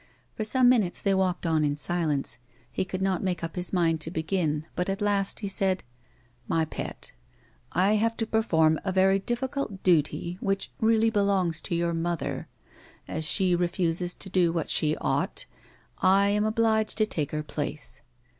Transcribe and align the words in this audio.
For 0.33 0.43
some 0.43 0.67
minutes 0.67 0.99
they 0.99 1.13
walked 1.13 1.45
on 1.45 1.63
in 1.63 1.75
silence; 1.75 2.39
he 2.73 2.83
could 2.83 3.03
not 3.03 3.21
make 3.23 3.43
up 3.43 3.55
his 3.55 3.71
mind 3.71 4.01
to 4.01 4.09
begin, 4.09 4.65
but, 4.75 4.89
at 4.89 4.99
last, 4.99 5.41
he 5.41 5.47
said: 5.47 5.83
"My 6.47 6.65
pet,' 6.65 7.11
I 7.73 7.97
have 7.97 8.17
to 8.17 8.25
perform 8.25 8.79
a 8.83 8.91
very 8.91 9.19
difficult 9.19 9.83
duty 9.83 10.39
which 10.41 10.71
really 10.79 11.11
belongs 11.11 11.61
to 11.61 11.75
your 11.75 11.93
mother; 11.93 12.47
as 13.07 13.25
she 13.29 13.53
refuses 13.55 14.15
to 14.15 14.29
do 14.31 14.51
what 14.51 14.71
she 14.71 14.97
ought, 14.99 15.45
I 15.99 16.29
am 16.29 16.45
obliged 16.45 16.97
to 16.97 17.05
take 17.05 17.29
her 17.29 17.43
place. 17.43 18.01